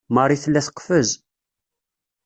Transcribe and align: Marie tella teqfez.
Marie 0.15 0.41
tella 0.43 0.61
teqfez. 0.67 1.09